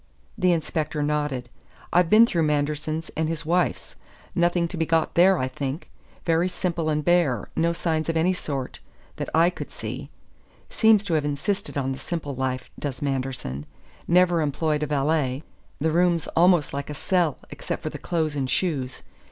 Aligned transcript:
The 0.35 0.51
inspector 0.51 1.03
nodded. 1.03 1.47
"I've 1.93 2.09
been 2.09 2.25
through 2.25 2.41
Manderson's 2.41 3.09
and 3.15 3.29
his 3.29 3.45
wife's. 3.45 3.95
Nothing 4.33 4.67
to 4.69 4.75
be 4.75 4.83
got 4.87 5.13
there, 5.13 5.37
I 5.37 5.47
think. 5.47 5.91
Very 6.25 6.49
simple 6.49 6.89
and 6.89 7.05
bare, 7.05 7.49
no 7.55 7.71
signs 7.71 8.09
of 8.09 8.17
any 8.17 8.33
sort 8.33 8.79
that 9.17 9.29
I 9.35 9.51
could 9.51 9.69
see. 9.69 10.09
Seems 10.71 11.03
to 11.03 11.13
have 11.13 11.23
insisted 11.25 11.77
on 11.77 11.91
the 11.91 11.99
simple 11.99 12.33
life, 12.35 12.71
does 12.79 13.03
Manderson. 13.03 13.67
Never 14.07 14.41
employed 14.41 14.81
a 14.81 14.87
valet. 14.87 15.43
The 15.79 15.91
room's 15.91 16.25
almost 16.29 16.73
like 16.73 16.89
a 16.89 16.95
cell, 16.95 17.37
except 17.51 17.83
for 17.83 17.91
the 17.91 17.99
clothes 17.99 18.35
and 18.35 18.49
shoes. 18.49 19.03